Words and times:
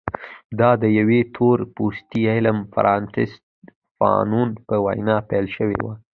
دا 0.59 0.69
د 0.81 0.83
یوه 0.99 1.19
تور 1.35 1.59
پوستي 1.75 2.21
عالم 2.31 2.57
فرانټس 2.73 3.31
فانون 3.97 4.49
په 4.67 4.75
وینا 4.85 5.17
پیل 5.29 5.45
شوې 5.57 5.79
وه. 5.83 5.93